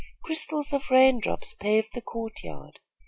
[0.23, 2.79] Crystals of rain drops paved the court yard.